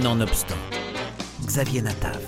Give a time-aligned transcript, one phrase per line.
[0.00, 0.56] Nonobstant,
[1.44, 2.18] Xavier Natav.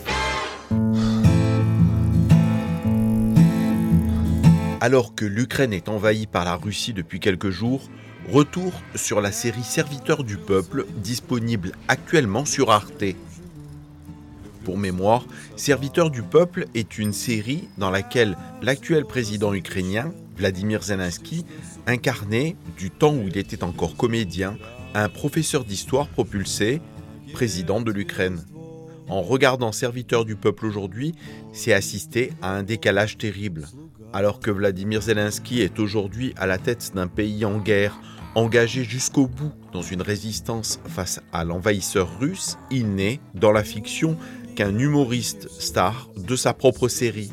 [4.82, 7.88] Alors que l'Ukraine est envahie par la Russie depuis quelques jours,
[8.30, 13.04] retour sur la série Serviteurs du peuple disponible actuellement sur Arte.
[14.64, 15.24] Pour mémoire,
[15.56, 21.46] Serviteurs du peuple est une série dans laquelle l'actuel président ukrainien, Vladimir Zelensky,
[21.86, 24.58] incarnait, du temps où il était encore comédien,
[24.92, 26.82] un professeur d'histoire propulsé,
[27.34, 28.44] président de l'Ukraine.
[29.08, 31.16] En regardant Serviteurs du peuple aujourd'hui,
[31.52, 33.66] c'est assister à un décalage terrible.
[34.12, 37.98] Alors que Vladimir Zelensky est aujourd'hui à la tête d'un pays en guerre,
[38.36, 44.16] engagé jusqu'au bout dans une résistance face à l'envahisseur russe, il n'est, dans la fiction,
[44.54, 47.32] qu'un humoriste star de sa propre série.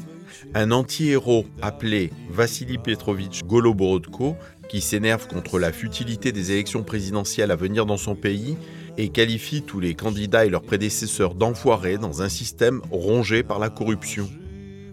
[0.56, 4.36] Un anti-héros appelé Vassili Petrovitch Goloborodko,
[4.68, 8.58] qui s'énerve contre la futilité des élections présidentielles à venir dans son pays
[9.01, 13.70] et qualifie tous les candidats et leurs prédécesseurs d'enfoirés dans un système rongé par la
[13.70, 14.28] corruption.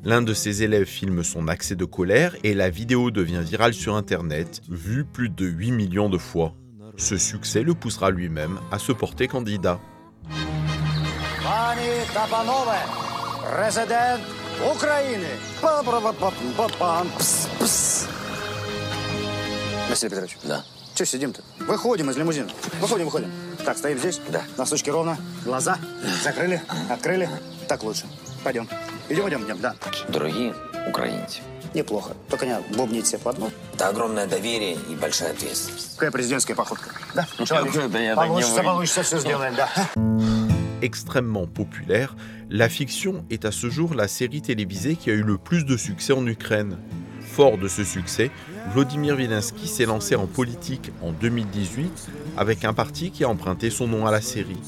[0.04, 3.96] L'un de ses élèves filme son accès de colère et la vidéo devient virale sur
[3.96, 6.54] Internet, vue plus de 8 millions de fois.
[6.98, 9.80] Ce succès le poussera lui-même à se porter candidat.
[11.44, 12.82] Пані та панове,
[13.56, 14.24] президент
[14.76, 15.28] України.
[15.62, 17.08] Па-па-па-па-па-пам.
[17.18, 18.08] Пс, пс.
[19.90, 20.38] Василий Петрович.
[20.48, 20.64] Да.
[20.96, 21.42] Че сидим-то?
[21.60, 22.50] Выходим из лимузина.
[22.82, 23.32] Выходим, выходим.
[23.69, 24.19] Так, стоим здесь.
[24.31, 24.45] Да.
[24.57, 25.19] Носочки ровно.
[25.45, 25.77] Глаза
[26.25, 27.29] закрыли, открыли.
[27.69, 28.07] Так лучше.
[28.43, 28.67] Пойдем.
[29.11, 29.75] Идем, идем, идем, да.
[30.09, 30.55] Дорогие
[30.89, 31.41] украинцы,
[31.75, 32.15] Неплохо.
[32.31, 33.53] Только не бубнить себе под нос.
[33.75, 35.97] это огромное доверие и большая ответственность.
[35.97, 36.93] Какая президентская походка.
[37.15, 37.29] Да?
[37.37, 39.69] Так не получится, получится, все сделаем, да.
[40.81, 42.17] Extrêmement populaire,
[42.49, 45.77] la fiction est à ce jour la série télévisée qui a eu le plus de
[45.77, 46.79] succès en Ukraine.
[47.39, 48.33] Fort de ce succès,
[48.75, 53.87] Vladimir Zelensky s'est lancé en politique en 2018 avec un parti qui a emprunté son
[53.87, 54.59] nom à la série.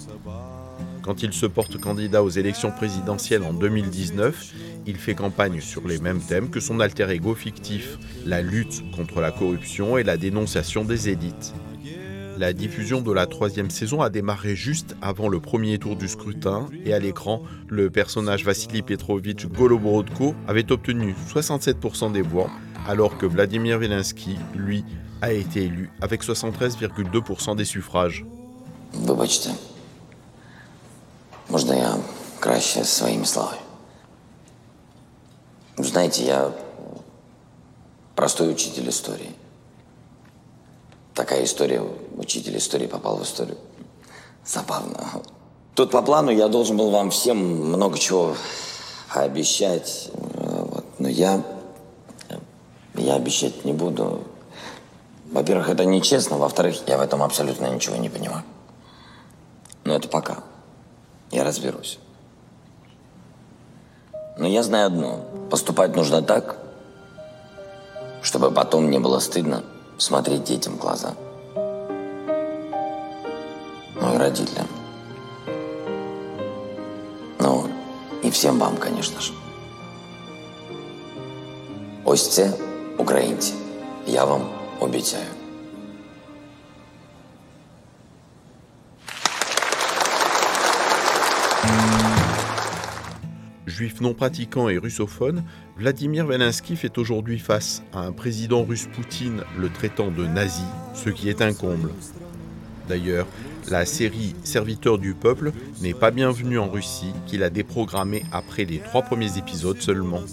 [1.02, 4.54] Quand il se porte candidat aux élections présidentielles en 2019,
[4.86, 9.20] il fait campagne sur les mêmes thèmes que son alter ego fictif, la lutte contre
[9.20, 11.52] la corruption et la dénonciation des élites.
[12.37, 16.67] La diffusion de la troisième saison a démarré juste avant le premier tour du scrutin
[16.83, 22.49] et à l'écran, le personnage Vassili Petrovitch Goloborodko avait obtenu 67% des voix,
[22.87, 24.83] alors que Vladimir Zelensky, lui,
[25.21, 28.25] a été élu avec 73,2% des suffrages.
[28.93, 29.49] Вибачте,
[31.49, 31.95] можна я
[32.39, 33.57] краще своїми словами?
[35.77, 36.51] Ви Знаете, я
[38.15, 39.29] простой учитель истории.
[41.20, 41.82] Такая история,
[42.16, 43.58] учитель истории попал в историю.
[44.42, 45.20] Забавно.
[45.74, 48.34] Тут по плану я должен был вам всем много чего
[49.10, 50.10] обещать.
[50.98, 51.42] Но я...
[52.94, 54.22] Я обещать не буду.
[55.30, 56.38] Во-первых, это нечестно.
[56.38, 58.44] Во-вторых, я в этом абсолютно ничего не понимаю.
[59.84, 60.38] Но это пока.
[61.30, 61.98] Я разберусь.
[64.38, 65.20] Но я знаю одно.
[65.50, 66.56] Поступать нужно так,
[68.22, 69.64] чтобы потом не было стыдно
[69.99, 71.13] смотреть детям в глаза.
[74.01, 74.67] Ну и родителям.
[77.39, 77.67] Ну,
[78.23, 79.33] и всем вам, конечно же.
[82.03, 82.51] Ось це,
[82.97, 83.53] українці,
[84.07, 84.41] я вам
[84.79, 85.38] обіцяю.
[93.80, 95.42] Juif non pratiquant et russophone,
[95.78, 101.08] Vladimir Zelensky fait aujourd'hui face à un président russe Poutine le traitant de nazi, ce
[101.08, 101.90] qui est un comble.
[102.90, 103.26] D'ailleurs,
[103.70, 108.80] la série Serviteur du peuple n'est pas bienvenue en Russie, qu'il a déprogrammée après les
[108.80, 110.24] trois premiers épisodes seulement.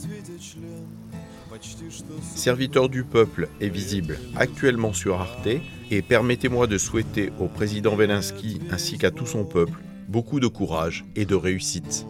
[2.35, 5.47] Serviteur du peuple est visible actuellement sur Arte
[5.89, 9.79] et permettez-moi de souhaiter au président Zelensky ainsi qu'à tout son peuple
[10.09, 12.05] beaucoup de courage et de réussite.